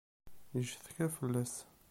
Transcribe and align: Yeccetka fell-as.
Yeccetka 0.55 1.05
fell-as. 1.17 1.55